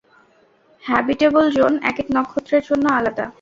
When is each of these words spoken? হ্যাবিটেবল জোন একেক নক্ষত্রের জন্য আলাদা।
হ্যাবিটেবল 0.83 1.45
জোন 1.57 1.73
একেক 1.89 2.07
নক্ষত্রের 2.15 2.63
জন্য 2.69 2.85
আলাদা। 2.97 3.25